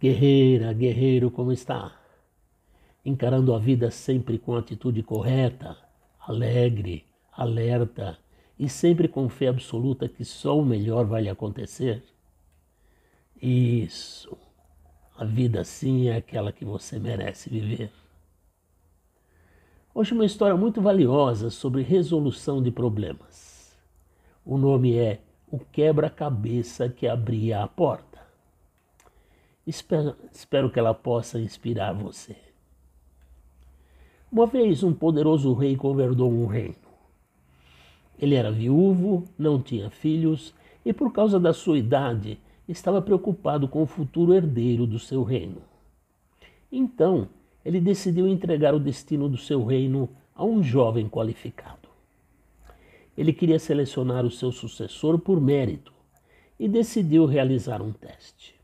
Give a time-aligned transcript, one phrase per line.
[0.00, 1.92] Guerreira, guerreiro, como está?
[3.04, 5.76] Encarando a vida sempre com atitude correta,
[6.20, 8.16] alegre, alerta
[8.56, 12.04] e sempre com fé absoluta que só o melhor vai lhe acontecer?
[13.42, 14.36] Isso.
[15.16, 17.90] A vida assim é aquela que você merece viver.
[19.92, 23.76] Hoje uma história muito valiosa sobre resolução de problemas.
[24.44, 25.20] O nome é
[25.50, 28.07] O Quebra-Cabeça que Abria a Porta.
[29.68, 32.34] Espero, espero que ela possa inspirar você.
[34.32, 36.88] Uma vez um poderoso rei governou um reino.
[38.18, 40.54] Ele era viúvo, não tinha filhos
[40.86, 45.60] e, por causa da sua idade, estava preocupado com o futuro herdeiro do seu reino.
[46.72, 47.28] Então,
[47.62, 51.90] ele decidiu entregar o destino do seu reino a um jovem qualificado.
[53.14, 55.92] Ele queria selecionar o seu sucessor por mérito
[56.58, 58.57] e decidiu realizar um teste.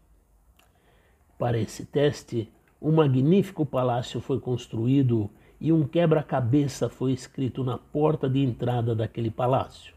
[1.38, 2.48] Para esse teste,
[2.80, 5.28] um magnífico palácio foi construído
[5.60, 9.94] e um quebra-cabeça foi escrito na porta de entrada daquele palácio.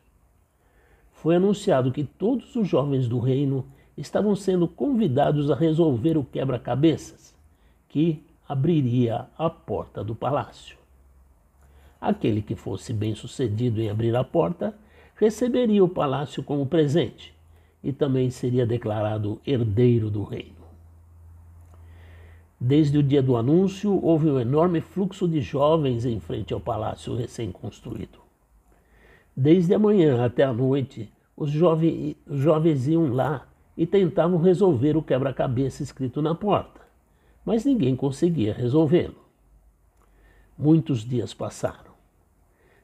[1.11, 3.65] Foi anunciado que todos os jovens do reino
[3.97, 7.35] estavam sendo convidados a resolver o quebra-cabeças,
[7.89, 10.77] que abriria a porta do palácio.
[11.99, 14.73] Aquele que fosse bem-sucedido em abrir a porta
[15.15, 17.33] receberia o palácio como presente
[17.83, 20.56] e também seria declarado herdeiro do reino.
[22.59, 27.15] Desde o dia do anúncio, houve um enorme fluxo de jovens em frente ao palácio
[27.15, 28.19] recém-construído.
[29.35, 33.47] Desde a manhã até a noite, os jovens, iam lá
[33.77, 36.81] e tentavam resolver o quebra-cabeça escrito na porta,
[37.45, 39.23] mas ninguém conseguia resolvê-lo.
[40.57, 41.91] Muitos dias passaram.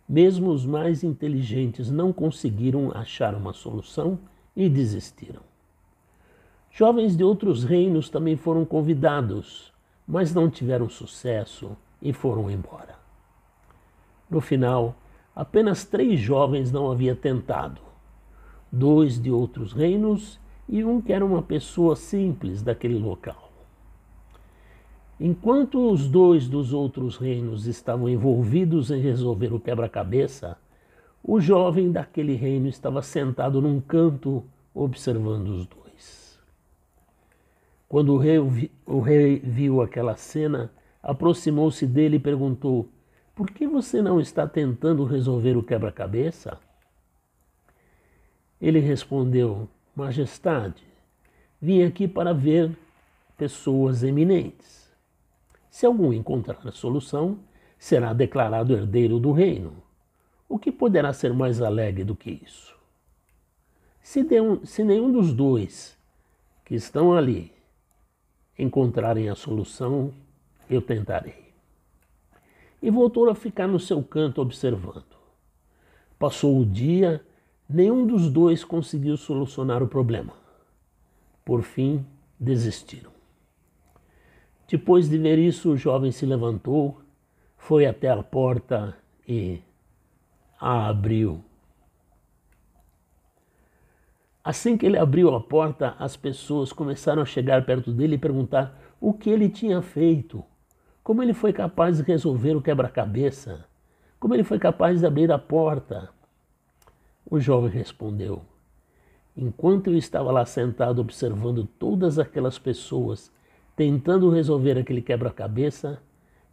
[0.08, 4.20] Mesmo os mais inteligentes não conseguiram achar uma solução
[4.56, 5.42] e desistiram.
[6.76, 9.72] Jovens de outros reinos também foram convidados,
[10.08, 12.96] mas não tiveram sucesso e foram embora.
[14.28, 14.96] No final,
[15.36, 17.80] apenas três jovens não haviam tentado:
[18.72, 23.52] dois de outros reinos e um que era uma pessoa simples daquele local.
[25.20, 30.58] Enquanto os dois dos outros reinos estavam envolvidos em resolver o quebra-cabeça,
[31.23, 35.83] o jovem daquele reino estava sentado num canto observando os dois.
[37.93, 38.39] Quando o rei,
[38.87, 40.73] o rei viu aquela cena,
[41.04, 42.89] aproximou-se dele e perguntou:
[43.36, 46.58] Por que você não está tentando resolver o quebra-cabeça?
[48.59, 50.83] Ele respondeu: Majestade,
[51.61, 52.76] vim aqui para ver
[53.37, 54.92] pessoas eminentes.
[55.70, 57.37] Se algum encontrar a solução,
[57.77, 59.71] será declarado herdeiro do reino.
[60.49, 62.76] O que poderá ser mais alegre do que isso?
[64.02, 65.95] Se, um, se nenhum dos dois
[66.65, 67.53] que estão ali
[68.58, 70.14] encontrarem a solução,
[70.69, 71.53] eu tentarei.
[72.81, 75.15] E voltou a ficar no seu canto observando.
[76.19, 77.25] Passou o dia,
[77.67, 80.33] nenhum dos dois conseguiu solucionar o problema.
[81.43, 82.05] Por fim,
[82.39, 83.11] desistiram.
[84.67, 86.99] Depois de ver isso, o jovem se levantou,
[87.58, 88.97] foi até a porta
[89.27, 89.59] e
[90.59, 91.43] a abriu.
[94.43, 98.77] Assim que ele abriu a porta, as pessoas começaram a chegar perto dele e perguntar
[98.99, 100.43] o que ele tinha feito,
[101.02, 103.65] como ele foi capaz de resolver o quebra-cabeça,
[104.20, 106.09] como ele foi capaz de abrir a porta.
[107.26, 108.42] O jovem respondeu:
[109.36, 113.32] Enquanto eu estava lá sentado observando todas aquelas pessoas
[113.77, 116.02] tentando resolver aquele quebra-cabeça,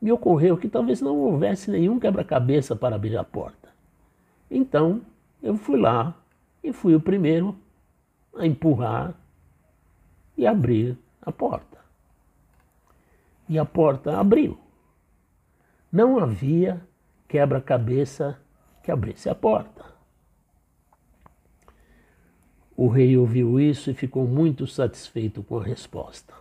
[0.00, 3.68] me ocorreu que talvez não houvesse nenhum quebra-cabeça para abrir a porta.
[4.48, 5.02] Então
[5.42, 6.16] eu fui lá
[6.62, 7.56] e fui o primeiro
[8.36, 9.14] a empurrar
[10.36, 11.78] e abrir a porta.
[13.48, 14.58] E a porta abriu.
[15.92, 16.80] Não havia
[17.28, 18.40] quebra-cabeça
[18.82, 19.84] que abrisse a porta.
[22.76, 26.32] O rei ouviu isso e ficou muito satisfeito com a resposta.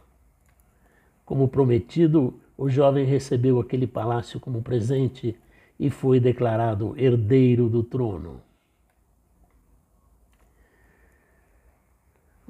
[1.26, 5.38] Como prometido, o jovem recebeu aquele palácio como presente
[5.80, 8.42] e foi declarado herdeiro do trono.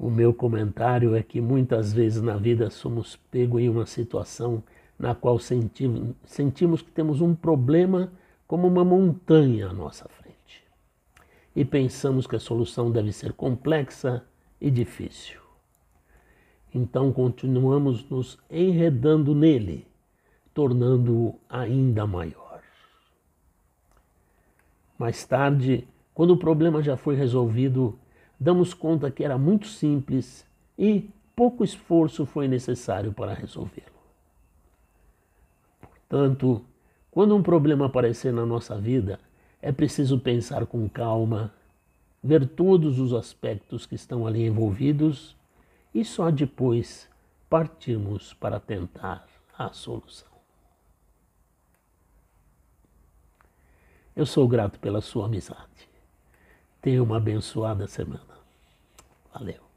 [0.01, 4.63] O meu comentário é que muitas vezes na vida somos pegos em uma situação
[4.97, 8.09] na qual sentimos, sentimos que temos um problema
[8.47, 10.63] como uma montanha à nossa frente.
[11.53, 14.23] E pensamos que a solução deve ser complexa
[14.61, 15.41] e difícil.
[16.73, 19.85] Então continuamos nos enredando nele,
[20.53, 22.61] tornando-o ainda maior.
[24.97, 27.99] Mais tarde, quando o problema já foi resolvido,
[28.39, 30.45] damos conta que era muito simples
[30.77, 33.87] e pouco esforço foi necessário para resolvê-lo.
[35.81, 36.63] Portanto,
[37.11, 39.19] quando um problema aparecer na nossa vida,
[39.61, 41.53] é preciso pensar com calma,
[42.23, 45.35] ver todos os aspectos que estão ali envolvidos
[45.93, 47.09] e só depois
[47.49, 49.27] partirmos para tentar
[49.57, 50.29] a solução.
[54.15, 55.89] Eu sou grato pela sua amizade.
[56.81, 58.28] Tenha uma abençoada semana.
[59.33, 59.68] Valeu.